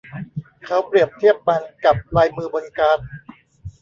[0.65, 2.99] เขาเปรียบเทียบมันกับลายมือบนการ์ด